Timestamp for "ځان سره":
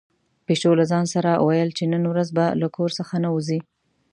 0.91-1.31